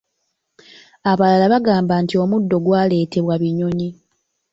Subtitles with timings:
[1.11, 3.89] Abalala bagamba nti omuddo gwaleetebwa binyonyi.